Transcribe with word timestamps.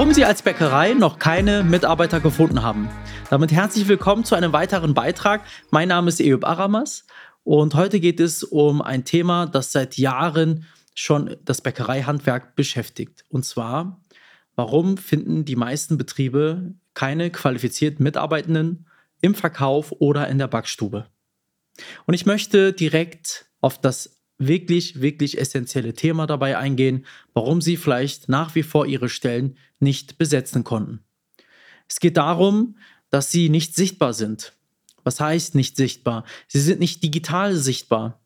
Warum 0.00 0.14
Sie 0.14 0.24
als 0.24 0.40
Bäckerei 0.40 0.94
noch 0.94 1.18
keine 1.18 1.62
Mitarbeiter 1.62 2.20
gefunden 2.20 2.62
haben. 2.62 2.88
Damit 3.28 3.52
herzlich 3.52 3.86
willkommen 3.86 4.24
zu 4.24 4.34
einem 4.34 4.54
weiteren 4.54 4.94
Beitrag. 4.94 5.42
Mein 5.70 5.88
Name 5.88 6.08
ist 6.08 6.22
Eub 6.22 6.46
Aramas 6.46 7.04
und 7.44 7.74
heute 7.74 8.00
geht 8.00 8.18
es 8.18 8.42
um 8.42 8.80
ein 8.80 9.04
Thema, 9.04 9.44
das 9.44 9.72
seit 9.72 9.98
Jahren 9.98 10.64
schon 10.94 11.36
das 11.44 11.60
Bäckereihandwerk 11.60 12.56
beschäftigt. 12.56 13.26
Und 13.28 13.44
zwar, 13.44 14.00
warum 14.56 14.96
finden 14.96 15.44
die 15.44 15.56
meisten 15.56 15.98
Betriebe 15.98 16.72
keine 16.94 17.28
qualifizierten 17.30 18.02
Mitarbeitenden 18.02 18.88
im 19.20 19.34
Verkauf 19.34 19.92
oder 19.98 20.28
in 20.28 20.38
der 20.38 20.48
Backstube? 20.48 21.08
Und 22.06 22.14
ich 22.14 22.24
möchte 22.24 22.72
direkt 22.72 23.50
auf 23.60 23.78
das 23.78 24.19
wirklich, 24.40 25.00
wirklich 25.00 25.38
essentielle 25.38 25.94
Thema 25.94 26.26
dabei 26.26 26.58
eingehen, 26.58 27.06
warum 27.34 27.60
sie 27.60 27.76
vielleicht 27.76 28.28
nach 28.28 28.54
wie 28.54 28.62
vor 28.62 28.86
ihre 28.86 29.08
Stellen 29.08 29.56
nicht 29.78 30.18
besetzen 30.18 30.64
konnten. 30.64 31.00
Es 31.88 32.00
geht 32.00 32.16
darum, 32.16 32.76
dass 33.10 33.30
sie 33.30 33.48
nicht 33.50 33.76
sichtbar 33.76 34.14
sind. 34.14 34.54
Was 35.04 35.20
heißt 35.20 35.54
nicht 35.54 35.76
sichtbar? 35.76 36.24
Sie 36.48 36.60
sind 36.60 36.80
nicht 36.80 37.02
digital 37.02 37.54
sichtbar. 37.54 38.20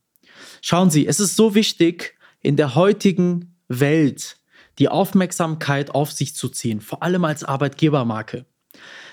Schauen 0.60 0.90
Sie, 0.90 1.06
es 1.06 1.20
ist 1.20 1.36
so 1.36 1.54
wichtig, 1.54 2.16
in 2.40 2.56
der 2.56 2.74
heutigen 2.74 3.56
Welt 3.68 4.38
die 4.78 4.88
Aufmerksamkeit 4.88 5.90
auf 5.90 6.12
sich 6.12 6.34
zu 6.34 6.48
ziehen, 6.48 6.80
vor 6.80 7.02
allem 7.02 7.24
als 7.24 7.44
Arbeitgebermarke. 7.44 8.44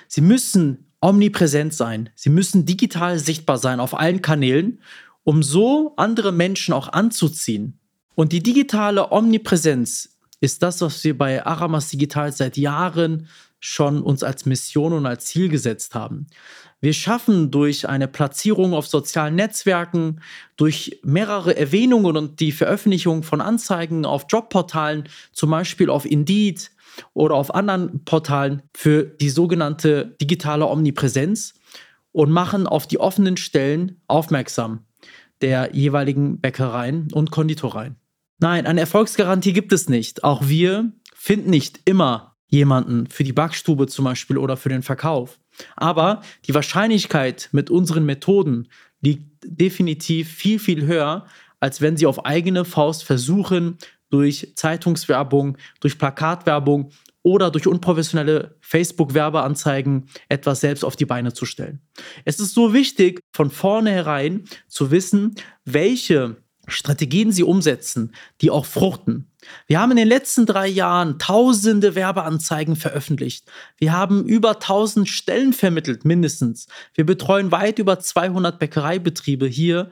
Sie 0.08 0.22
müssen 0.22 0.92
omnipräsent 1.02 1.74
sein. 1.74 2.10
Sie 2.16 2.30
müssen 2.30 2.66
digital 2.66 3.20
sichtbar 3.20 3.58
sein 3.58 3.80
auf 3.80 3.98
allen 3.98 4.22
Kanälen 4.22 4.82
um 5.24 5.44
so 5.44 5.94
andere 5.98 6.32
Menschen 6.32 6.74
auch 6.74 6.90
anzuziehen. 6.90 7.80
Und 8.16 8.32
die 8.32 8.44
digitale 8.44 9.12
Omnipräsenz 9.12 10.18
ist 10.42 10.64
das, 10.64 10.82
was 10.82 11.04
wir 11.04 11.18
bei 11.18 11.46
Aramas 11.46 11.90
Digital 11.90 12.32
seit 12.32 12.58
Jahren 12.58 13.28
schon 13.60 14.02
uns 14.02 14.24
als 14.24 14.46
Mission 14.46 14.92
und 14.92 15.06
als 15.06 15.28
Ziel 15.28 15.48
gesetzt 15.48 15.94
haben. 15.94 16.26
Wir 16.82 16.94
schaffen 16.94 17.52
durch 17.52 17.88
eine 17.88 18.08
Platzierung 18.08 18.74
auf 18.74 18.88
sozialen 18.88 19.36
Netzwerken, 19.36 20.22
durch 20.58 21.00
mehrere 21.04 21.56
Erwähnungen 21.56 22.18
und 22.18 22.40
die 22.40 22.52
Veröffentlichung 22.52 23.22
von 23.22 23.40
Anzeigen 23.40 24.04
auf 24.04 24.26
Jobportalen, 24.28 25.04
zum 25.32 25.52
Beispiel 25.52 25.92
auf 25.92 26.10
Indeed 26.10 26.72
oder 27.14 27.36
auf 27.36 27.54
anderen 27.54 28.04
Portalen 28.04 28.64
für 28.76 29.04
die 29.04 29.30
sogenannte 29.30 30.16
digitale 30.20 30.66
Omnipräsenz 30.66 31.54
und 32.12 32.32
machen 32.32 32.66
auf 32.66 32.88
die 32.88 33.00
offenen 33.00 33.38
Stellen 33.38 34.02
aufmerksam 34.08 34.86
der 35.42 35.74
jeweiligen 35.74 36.40
Bäckereien 36.40 37.08
und 37.14 37.32
Konditoreien. 37.32 37.96
Nein, 38.40 38.66
eine 38.66 38.80
Erfolgsgarantie 38.82 39.54
gibt 39.54 39.72
es 39.72 39.90
nicht. 39.90 40.24
Auch 40.24 40.48
wir 40.48 40.92
finden 41.14 41.50
nicht 41.50 41.82
immer 41.86 42.36
jemanden 42.48 43.08
für 43.08 43.24
die 43.24 43.34
Backstube 43.34 43.88
zum 43.88 44.06
Beispiel 44.06 44.38
oder 44.38 44.58
für 44.58 44.70
den 44.70 44.82
Verkauf. 44.82 45.40
Aber 45.76 46.22
die 46.48 46.54
Wahrscheinlichkeit 46.54 47.50
mit 47.52 47.70
unseren 47.70 48.06
Methoden 48.06 48.68
liegt 49.02 49.44
definitiv 49.46 50.30
viel, 50.30 50.60
viel 50.60 50.86
höher, 50.86 51.26
als 51.60 51.82
wenn 51.82 51.98
sie 51.98 52.08
auf 52.08 52.26
eigene 52.26 52.66
Faust 52.66 53.04
versuchen, 53.04 53.78
durch 54.10 54.54
Zeitungswerbung, 54.56 55.58
durch 55.80 55.98
Plakatwerbung 55.98 56.92
oder 57.24 57.52
durch 57.52 57.68
unprofessionelle 57.68 58.56
Facebook-Werbeanzeigen 58.62 60.08
etwas 60.30 60.62
selbst 60.62 60.84
auf 60.84 60.96
die 60.96 61.06
Beine 61.06 61.34
zu 61.34 61.46
stellen. 61.46 61.82
Es 62.26 62.40
ist 62.40 62.54
so 62.54 62.74
wichtig, 62.74 63.20
von 63.34 63.52
vornherein 63.52 64.46
zu 64.68 64.92
wissen, 64.92 65.36
welche 65.66 66.38
Strategien 66.68 67.32
sie 67.32 67.44
umsetzen, 67.44 68.14
die 68.40 68.50
auch 68.50 68.66
fruchten. 68.66 69.28
Wir 69.68 69.80
haben 69.80 69.92
in 69.92 69.98
den 69.98 70.08
letzten 70.08 70.46
drei 70.46 70.68
Jahren 70.68 71.18
tausende 71.18 71.96
Werbeanzeigen 71.96 72.76
veröffentlicht. 72.76 73.50
Wir 73.78 73.94
haben 73.94 74.26
über 74.26 74.60
tausend 74.60 75.10
Stellen 75.10 75.54
vermittelt, 75.54 76.06
mindestens. 76.06 76.68
Wir 76.94 77.06
betreuen 77.06 77.52
weit 77.52 77.80
über 77.80 78.00
200 78.00 78.60
Bäckereibetriebe 78.60 79.48
hier 79.48 79.92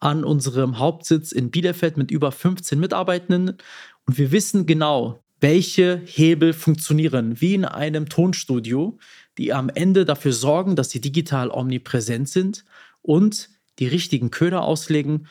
an 0.00 0.24
unserem 0.24 0.78
Hauptsitz 0.78 1.32
in 1.32 1.50
Bielefeld 1.50 1.96
mit 1.96 2.10
über 2.10 2.32
15 2.32 2.78
Mitarbeitenden. 2.78 3.56
Und 4.06 4.18
wir 4.18 4.32
wissen 4.32 4.66
genau, 4.66 5.22
welche 5.42 6.00
Hebel 6.06 6.52
funktionieren, 6.52 7.40
wie 7.40 7.54
in 7.54 7.64
einem 7.64 8.08
Tonstudio, 8.08 8.98
die 9.38 9.52
am 9.52 9.68
Ende 9.68 10.04
dafür 10.04 10.32
sorgen, 10.32 10.76
dass 10.76 10.90
sie 10.90 11.00
digital 11.00 11.50
omnipräsent 11.50 12.28
sind 12.28 12.64
und 13.02 13.50
die 13.80 13.88
richtigen 13.88 14.30
Köder 14.30 14.62
auslegen, 14.62 15.26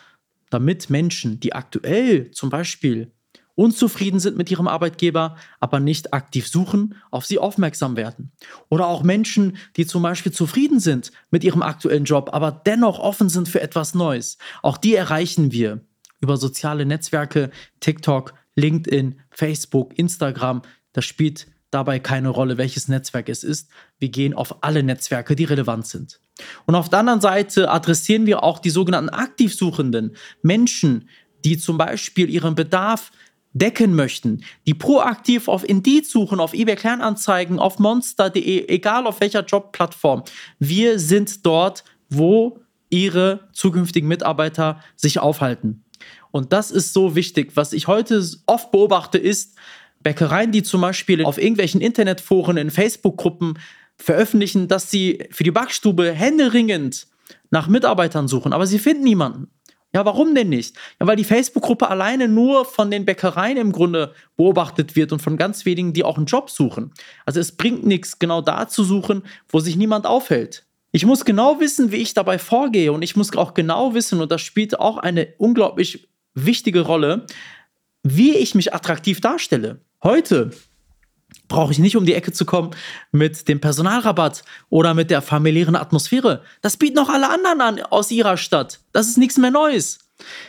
damit 0.50 0.90
Menschen, 0.90 1.40
die 1.40 1.54
aktuell 1.54 2.30
zum 2.32 2.50
Beispiel 2.50 3.12
unzufrieden 3.56 4.20
sind 4.20 4.38
mit 4.38 4.52
ihrem 4.52 4.68
Arbeitgeber, 4.68 5.38
aber 5.60 5.80
nicht 5.80 6.14
aktiv 6.14 6.48
suchen, 6.48 6.96
auf 7.10 7.26
sie 7.26 7.40
aufmerksam 7.40 7.96
werden. 7.96 8.32
Oder 8.70 8.88
auch 8.88 9.04
Menschen, 9.04 9.58
die 9.78 9.86
zum 9.86 10.04
Beispiel 10.04 10.32
zufrieden 10.32 10.80
sind 10.80 11.12
mit 11.30 11.44
ihrem 11.44 11.62
aktuellen 11.62 12.06
Job, 12.06 12.32
aber 12.34 12.52
dennoch 12.52 13.00
offen 13.00 13.30
sind 13.30 13.48
für 13.48 13.62
etwas 13.62 13.94
Neues. 13.94 14.38
Auch 14.62 14.78
die 14.78 14.96
erreichen 14.96 15.52
wir 15.52 15.82
über 16.20 16.38
soziale 16.38 16.86
Netzwerke, 16.86 17.50
TikTok, 17.80 18.34
LinkedIn, 18.56 19.20
Facebook, 19.30 19.98
Instagram, 19.98 20.62
das 20.94 21.06
spielt 21.06 21.48
dabei 21.72 22.00
keine 22.00 22.30
Rolle, 22.30 22.58
welches 22.58 22.88
Netzwerk 22.88 23.30
es 23.30 23.44
ist. 23.44 23.70
Wir 23.98 24.10
gehen 24.10 24.34
auf 24.34 24.64
alle 24.64 24.84
Netzwerke, 24.84 25.36
die 25.36 25.46
relevant 25.46 25.88
sind. 25.88 26.20
Und 26.66 26.76
auf 26.76 26.90
der 26.90 27.00
anderen 27.00 27.22
Seite 27.22 27.72
adressieren 27.72 28.26
wir 28.26 28.44
auch 28.44 28.60
die 28.60 28.70
sogenannten 28.70 29.10
Aktivsuchenden, 29.10 30.16
Menschen, 30.42 31.10
die 31.46 31.58
zum 31.58 31.78
Beispiel 31.78 32.30
ihren 32.30 32.56
Bedarf 32.56 33.12
decken 33.54 33.96
möchten, 33.96 34.44
die 34.66 34.74
proaktiv 34.74 35.48
auf 35.48 35.68
Indeed 35.68 36.06
suchen, 36.06 36.40
auf 36.40 36.54
eBay 36.54 36.76
Kleinanzeigen, 36.76 37.60
auf 37.60 37.80
monster.de, 37.80 38.68
egal 38.70 39.08
auf 39.08 39.20
welcher 39.20 39.44
Jobplattform. 39.44 40.24
Wir 40.60 41.00
sind 41.00 41.46
dort, 41.46 41.84
wo 42.10 42.60
ihre 42.90 43.48
zukünftigen 43.54 44.08
Mitarbeiter 44.08 44.82
sich 44.96 45.20
aufhalten. 45.20 45.84
Und 46.32 46.54
das 46.54 46.72
ist 46.72 46.94
so 46.94 47.16
wichtig. 47.16 47.52
Was 47.56 47.74
ich 47.74 47.88
heute 47.88 48.24
oft 48.46 48.72
beobachte, 48.72 49.18
ist 49.18 49.56
Bäckereien, 50.02 50.52
die 50.52 50.64
zum 50.64 50.82
Beispiel 50.82 51.24
auf 51.24 51.38
irgendwelchen 51.38 51.82
Internetforen, 51.82 52.58
in 52.58 52.72
Facebook-Gruppen 52.72 53.60
veröffentlichen, 53.98 54.68
dass 54.68 54.90
sie 54.90 55.24
für 55.32 55.44
die 55.44 55.52
Backstube 55.52 56.12
händeringend 56.12 57.08
nach 57.52 57.68
Mitarbeitern 57.68 58.28
suchen, 58.28 58.54
aber 58.54 58.66
sie 58.66 58.80
finden 58.80 59.04
niemanden. 59.04 59.52
Ja, 59.94 60.06
warum 60.06 60.34
denn 60.34 60.48
nicht? 60.48 60.78
Ja, 61.00 61.08
weil 61.08 61.18
die 61.18 61.26
Facebook-Gruppe 61.26 61.90
alleine 61.90 62.30
nur 62.30 62.64
von 62.64 62.90
den 62.90 63.04
Bäckereien 63.04 63.58
im 63.58 63.74
Grunde 63.74 64.14
beobachtet 64.38 64.96
wird 64.96 65.12
und 65.12 65.22
von 65.22 65.36
ganz 65.36 65.66
wenigen, 65.66 65.92
die 65.92 66.06
auch 66.06 66.16
einen 66.16 66.28
Job 66.28 66.50
suchen. 66.50 66.94
Also 67.26 67.42
es 67.42 67.58
bringt 67.58 67.86
nichts, 67.86 68.18
genau 68.18 68.42
da 68.42 68.70
zu 68.70 68.86
suchen, 68.86 69.24
wo 69.50 69.60
sich 69.60 69.76
niemand 69.76 70.06
aufhält. 70.06 70.66
Ich 70.92 71.06
muss 71.06 71.24
genau 71.24 71.60
wissen, 71.60 71.92
wie 71.92 71.98
ich 71.98 72.14
dabei 72.14 72.38
vorgehe 72.38 72.92
und 72.92 73.02
ich 73.02 73.16
muss 73.16 73.36
auch 73.36 73.54
genau 73.54 73.94
wissen, 73.94 74.20
und 74.22 74.32
das 74.32 74.42
spielt 74.42 74.80
auch 74.80 74.98
eine 74.98 75.34
unglaublich 75.38 76.10
wichtige 76.34 76.82
Rolle, 76.82 77.26
wie 78.04 78.36
ich 78.36 78.56
mich 78.56 78.74
attraktiv 78.74 79.22
darstelle. 79.22 79.82
Heute 80.04 80.52
brauche 81.48 81.72
ich 81.72 81.80
nicht 81.80 81.96
um 81.96 82.06
die 82.06 82.14
Ecke 82.14 82.32
zu 82.32 82.46
kommen 82.46 82.72
mit 83.12 83.48
dem 83.48 83.62
Personalrabatt 83.62 84.44
oder 84.70 84.94
mit 84.94 85.10
der 85.12 85.22
familiären 85.22 85.76
Atmosphäre. 85.76 86.42
Das 86.62 86.78
bieten 86.78 87.00
auch 87.00 87.10
alle 87.10 87.30
anderen 87.30 87.62
an 87.62 87.82
aus 87.84 88.12
ihrer 88.12 88.38
Stadt. 88.38 88.80
Das 88.92 89.08
ist 89.08 89.18
nichts 89.18 89.38
mehr 89.38 89.52
Neues. 89.52 90.00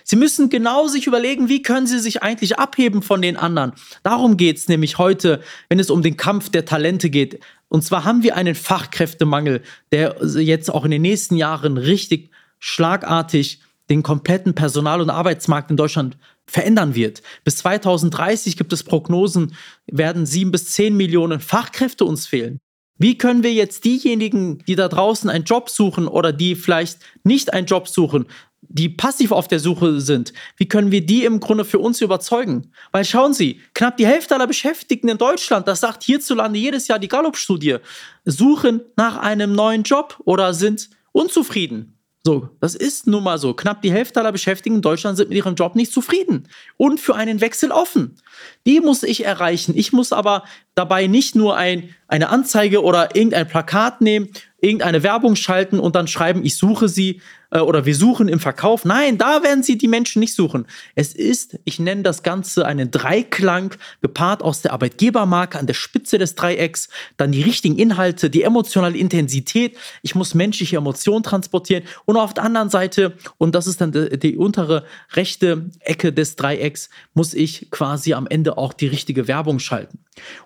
Sie 0.04 0.16
müssen 0.16 0.48
genau 0.48 0.86
sich 0.88 1.06
überlegen, 1.06 1.48
wie 1.48 1.62
können 1.62 1.86
Sie 1.86 1.98
sich 1.98 2.22
eigentlich 2.22 2.58
abheben 2.58 3.02
von 3.02 3.22
den 3.22 3.36
anderen. 3.36 3.72
Darum 4.02 4.36
geht 4.36 4.58
es 4.58 4.68
nämlich 4.68 4.98
heute, 4.98 5.40
wenn 5.68 5.78
es 5.78 5.90
um 5.90 6.02
den 6.02 6.16
Kampf 6.16 6.50
der 6.50 6.64
Talente 6.64 7.10
geht. 7.10 7.40
Und 7.68 7.82
zwar 7.82 8.04
haben 8.04 8.22
wir 8.22 8.36
einen 8.36 8.54
Fachkräftemangel, 8.54 9.62
der 9.92 10.16
jetzt 10.36 10.70
auch 10.70 10.84
in 10.84 10.90
den 10.90 11.02
nächsten 11.02 11.36
Jahren 11.36 11.78
richtig 11.78 12.30
schlagartig 12.58 13.60
den 13.90 14.02
kompletten 14.02 14.54
Personal- 14.54 15.00
und 15.00 15.10
Arbeitsmarkt 15.10 15.70
in 15.70 15.76
Deutschland 15.76 16.16
verändern 16.46 16.94
wird. 16.94 17.22
Bis 17.44 17.56
2030 17.58 18.56
gibt 18.56 18.72
es 18.72 18.82
Prognosen, 18.82 19.54
werden 19.86 20.26
sieben 20.26 20.50
bis 20.50 20.66
zehn 20.66 20.96
Millionen 20.96 21.40
Fachkräfte 21.40 22.04
uns 22.04 22.26
fehlen. 22.26 22.58
Wie 22.98 23.18
können 23.18 23.42
wir 23.42 23.52
jetzt 23.52 23.84
diejenigen, 23.84 24.58
die 24.66 24.76
da 24.76 24.88
draußen 24.88 25.28
einen 25.28 25.44
Job 25.44 25.68
suchen 25.68 26.06
oder 26.06 26.32
die 26.32 26.54
vielleicht 26.54 26.98
nicht 27.24 27.52
einen 27.52 27.66
Job 27.66 27.88
suchen, 27.88 28.26
die 28.62 28.88
passiv 28.88 29.32
auf 29.32 29.48
der 29.48 29.60
Suche 29.60 30.00
sind, 30.00 30.32
wie 30.56 30.68
können 30.68 30.92
wir 30.92 31.04
die 31.04 31.24
im 31.24 31.40
Grunde 31.40 31.64
für 31.64 31.78
uns 31.78 32.00
überzeugen? 32.00 32.72
Weil 32.92 33.04
schauen 33.04 33.34
Sie, 33.34 33.60
knapp 33.74 33.96
die 33.96 34.06
Hälfte 34.06 34.34
aller 34.34 34.46
Beschäftigten 34.46 35.08
in 35.08 35.18
Deutschland, 35.18 35.68
das 35.68 35.80
sagt 35.80 36.02
hierzulande 36.02 36.58
jedes 36.58 36.88
Jahr 36.88 36.98
die 36.98 37.08
Gallup-Studie, 37.08 37.78
suchen 38.24 38.80
nach 38.96 39.18
einem 39.18 39.52
neuen 39.52 39.82
Job 39.82 40.18
oder 40.24 40.54
sind 40.54 40.88
unzufrieden. 41.12 41.98
So, 42.24 42.50
das 42.60 42.76
ist 42.76 43.08
nun 43.08 43.24
mal 43.24 43.36
so. 43.36 43.52
Knapp 43.52 43.82
die 43.82 43.90
Hälfte 43.90 44.20
aller 44.20 44.30
Beschäftigten 44.30 44.76
in 44.76 44.82
Deutschland 44.82 45.16
sind 45.16 45.30
mit 45.30 45.38
ihrem 45.38 45.56
Job 45.56 45.74
nicht 45.74 45.92
zufrieden 45.92 46.48
und 46.76 47.00
für 47.00 47.16
einen 47.16 47.40
Wechsel 47.40 47.72
offen. 47.72 48.16
Die 48.64 48.80
muss 48.80 49.02
ich 49.02 49.24
erreichen. 49.24 49.76
Ich 49.76 49.92
muss 49.92 50.12
aber 50.12 50.44
dabei 50.74 51.06
nicht 51.06 51.34
nur 51.34 51.56
ein, 51.56 51.94
eine 52.08 52.28
Anzeige 52.28 52.82
oder 52.82 53.14
irgendein 53.14 53.48
Plakat 53.48 54.00
nehmen, 54.00 54.28
irgendeine 54.60 55.02
Werbung 55.02 55.34
schalten 55.34 55.80
und 55.80 55.96
dann 55.96 56.06
schreiben, 56.06 56.44
ich 56.44 56.56
suche 56.56 56.88
sie 56.88 57.20
äh, 57.50 57.58
oder 57.58 57.84
wir 57.84 57.96
suchen 57.96 58.28
im 58.28 58.38
Verkauf. 58.38 58.84
Nein, 58.84 59.18
da 59.18 59.42
werden 59.42 59.64
sie 59.64 59.76
die 59.76 59.88
Menschen 59.88 60.20
nicht 60.20 60.34
suchen. 60.34 60.66
Es 60.94 61.14
ist, 61.14 61.58
ich 61.64 61.80
nenne 61.80 62.02
das 62.02 62.22
Ganze 62.22 62.64
einen 62.64 62.90
Dreiklang, 62.92 63.74
gepaart 64.02 64.42
aus 64.42 64.62
der 64.62 64.72
Arbeitgebermarke 64.72 65.58
an 65.58 65.66
der 65.66 65.74
Spitze 65.74 66.16
des 66.16 66.36
Dreiecks, 66.36 66.88
dann 67.16 67.32
die 67.32 67.42
richtigen 67.42 67.76
Inhalte, 67.76 68.30
die 68.30 68.44
emotionale 68.44 68.96
Intensität. 68.96 69.76
Ich 70.02 70.14
muss 70.14 70.34
menschliche 70.34 70.76
Emotionen 70.76 71.24
transportieren 71.24 71.82
und 72.04 72.16
auf 72.16 72.32
der 72.32 72.44
anderen 72.44 72.70
Seite, 72.70 73.14
und 73.38 73.56
das 73.56 73.66
ist 73.66 73.80
dann 73.80 73.90
die, 73.90 74.16
die 74.16 74.36
untere 74.36 74.84
rechte 75.14 75.70
Ecke 75.80 76.12
des 76.12 76.36
Dreiecks, 76.36 76.88
muss 77.14 77.34
ich 77.34 77.68
quasi 77.72 78.14
am 78.14 78.28
Ende 78.28 78.58
auch 78.58 78.72
die 78.72 78.86
richtige 78.86 79.26
Werbung 79.26 79.58
schalten. 79.58 79.98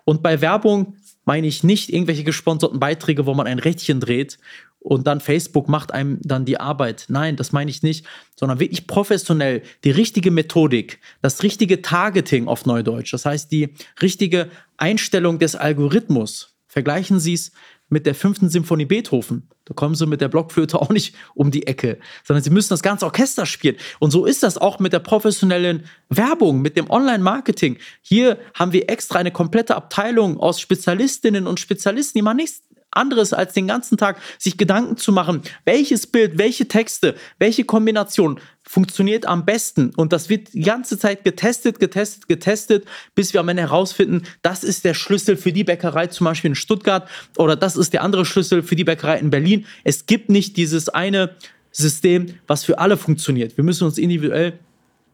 Und 0.05 0.23
bei 0.23 0.41
Werbung 0.41 0.95
meine 1.25 1.47
ich 1.47 1.63
nicht 1.63 1.91
irgendwelche 1.91 2.23
gesponserten 2.23 2.79
Beiträge, 2.79 3.25
wo 3.25 3.33
man 3.33 3.47
ein 3.47 3.59
Rädchen 3.59 3.99
dreht 3.99 4.37
und 4.79 5.05
dann 5.05 5.19
Facebook 5.19 5.67
macht 5.67 5.93
einem 5.93 6.19
dann 6.23 6.45
die 6.45 6.59
Arbeit. 6.59 7.05
Nein, 7.09 7.35
das 7.35 7.51
meine 7.51 7.69
ich 7.69 7.83
nicht, 7.83 8.05
sondern 8.35 8.59
wirklich 8.59 8.87
professionell 8.87 9.61
die 9.83 9.91
richtige 9.91 10.31
Methodik, 10.31 10.99
das 11.21 11.43
richtige 11.43 11.81
Targeting 11.81 12.47
auf 12.47 12.65
Neudeutsch, 12.65 13.13
das 13.13 13.25
heißt 13.25 13.51
die 13.51 13.73
richtige 14.01 14.49
Einstellung 14.77 15.39
des 15.39 15.55
Algorithmus. 15.55 16.55
Vergleichen 16.67 17.19
Sie 17.19 17.33
es 17.33 17.51
mit 17.89 18.05
der 18.05 18.15
fünften 18.15 18.49
Symphonie 18.49 18.85
Beethoven. 18.85 19.47
Da 19.65 19.73
kommen 19.73 19.95
sie 19.95 20.05
mit 20.05 20.21
der 20.21 20.27
Blockflöte 20.27 20.81
auch 20.81 20.89
nicht 20.89 21.15
um 21.33 21.51
die 21.51 21.67
Ecke, 21.67 21.99
sondern 22.23 22.43
sie 22.43 22.49
müssen 22.49 22.69
das 22.69 22.81
ganze 22.81 23.05
Orchester 23.05 23.45
spielen. 23.45 23.75
Und 23.99 24.11
so 24.11 24.25
ist 24.25 24.43
das 24.43 24.57
auch 24.57 24.79
mit 24.79 24.93
der 24.93 24.99
professionellen 24.99 25.85
Werbung, 26.09 26.61
mit 26.61 26.77
dem 26.77 26.89
Online-Marketing. 26.89 27.77
Hier 28.01 28.37
haben 28.53 28.73
wir 28.73 28.89
extra 28.89 29.19
eine 29.19 29.31
komplette 29.31 29.75
Abteilung 29.75 30.39
aus 30.39 30.59
Spezialistinnen 30.59 31.47
und 31.47 31.59
Spezialisten, 31.59 32.17
die 32.17 32.23
machen 32.23 32.37
nichts 32.37 32.61
anderes 32.97 33.31
als 33.31 33.53
den 33.53 33.67
ganzen 33.67 33.97
Tag 33.97 34.17
sich 34.37 34.57
Gedanken 34.57 34.97
zu 34.97 35.11
machen, 35.11 35.41
welches 35.65 36.07
Bild, 36.07 36.37
welche 36.37 36.67
Texte, 36.67 37.15
welche 37.39 37.63
Kombination 37.63 38.39
funktioniert 38.63 39.25
am 39.25 39.45
besten. 39.45 39.91
Und 39.95 40.11
das 40.11 40.29
wird 40.29 40.53
die 40.53 40.61
ganze 40.61 40.99
Zeit 40.99 41.23
getestet, 41.23 41.79
getestet, 41.79 42.27
getestet, 42.27 42.85
bis 43.15 43.33
wir 43.33 43.39
am 43.39 43.49
Ende 43.49 43.63
herausfinden, 43.63 44.23
das 44.41 44.63
ist 44.63 44.83
der 44.83 44.93
Schlüssel 44.93 45.37
für 45.37 45.53
die 45.53 45.63
Bäckerei 45.63 46.07
zum 46.07 46.25
Beispiel 46.25 46.49
in 46.49 46.55
Stuttgart 46.55 47.07
oder 47.37 47.55
das 47.55 47.77
ist 47.77 47.93
der 47.93 48.03
andere 48.03 48.25
Schlüssel 48.25 48.63
für 48.63 48.75
die 48.75 48.83
Bäckerei 48.83 49.19
in 49.19 49.29
Berlin. 49.29 49.65
Es 49.83 50.05
gibt 50.05 50.29
nicht 50.29 50.57
dieses 50.57 50.89
eine 50.89 51.35
System, 51.71 52.33
was 52.47 52.65
für 52.65 52.79
alle 52.79 52.97
funktioniert. 52.97 53.55
Wir 53.55 53.63
müssen 53.63 53.85
uns 53.85 53.97
individuell 53.97 54.59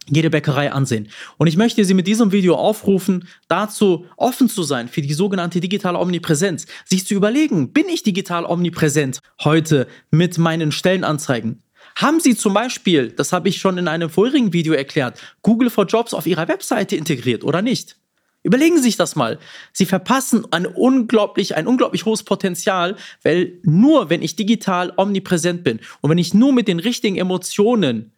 jede 0.10 0.30
Bäckerei 0.30 0.72
ansehen. 0.72 1.10
Und 1.38 1.48
ich 1.48 1.58
möchte 1.58 1.86
Sie 1.86 1.94
mit 1.94 2.08
diesem 2.08 2.32
Video 2.32 2.56
aufrufen, 2.56 3.28
dazu 3.48 4.06
offen 4.18 4.50
zu 4.50 4.64
sein 4.64 4.88
für 4.88 5.02
die 5.02 5.14
sogenannte 5.14 5.60
digitale 5.60 6.00
Omnipräsenz, 6.00 6.66
sich 6.86 7.06
zu 7.06 7.14
überlegen, 7.14 7.74
bin 7.74 7.88
ich 7.90 8.04
digital 8.04 8.46
omnipräsent 8.46 9.20
heute 9.44 9.88
mit 10.12 10.38
meinen 10.38 10.72
Stellenanzeigen? 10.72 11.64
Haben 11.96 12.20
Sie 12.20 12.36
zum 12.36 12.54
Beispiel, 12.54 13.12
das 13.12 13.34
habe 13.34 13.50
ich 13.50 13.58
schon 13.58 13.78
in 13.78 13.88
einem 13.88 14.10
vorherigen 14.10 14.52
Video 14.52 14.74
erklärt, 14.74 15.20
Google 15.42 15.70
for 15.70 15.86
Jobs 15.86 16.14
auf 16.14 16.26
Ihrer 16.26 16.48
Webseite 16.48 16.96
integriert 16.96 17.44
oder 17.44 17.62
nicht? 17.62 17.98
Überlegen 18.44 18.76
Sie 18.78 18.84
sich 18.84 18.98
das 18.98 19.16
mal. 19.16 19.40
Sie 19.72 19.86
verpassen 19.86 20.46
ein 20.52 20.66
unglaublich, 20.66 21.56
ein 21.56 21.66
unglaublich 21.66 22.06
hohes 22.06 22.24
Potenzial, 22.24 22.98
weil 23.24 23.60
nur 23.64 24.10
wenn 24.10 24.22
ich 24.22 24.36
digital 24.36 24.92
omnipräsent 24.98 25.64
bin 25.64 25.80
und 26.02 26.10
wenn 26.10 26.18
ich 26.18 26.34
nur 26.34 26.52
mit 26.52 26.68
den 26.68 26.80
richtigen 26.80 27.16
Emotionen 27.16 28.12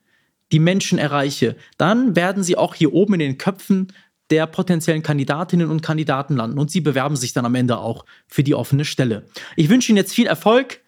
die 0.51 0.59
Menschen 0.59 0.97
erreiche, 0.99 1.55
dann 1.77 2.15
werden 2.15 2.43
sie 2.43 2.57
auch 2.57 2.75
hier 2.75 2.93
oben 2.93 3.15
in 3.15 3.19
den 3.19 3.37
Köpfen 3.37 3.91
der 4.29 4.47
potenziellen 4.47 5.03
Kandidatinnen 5.03 5.69
und 5.69 5.81
Kandidaten 5.81 6.35
landen 6.35 6.57
und 6.57 6.71
sie 6.71 6.81
bewerben 6.81 7.15
sich 7.15 7.33
dann 7.33 7.45
am 7.45 7.55
Ende 7.55 7.77
auch 7.77 8.05
für 8.27 8.43
die 8.43 8.55
offene 8.55 8.85
Stelle. 8.85 9.27
Ich 9.55 9.69
wünsche 9.69 9.91
Ihnen 9.91 9.97
jetzt 9.97 10.13
viel 10.13 10.27
Erfolg 10.27 10.81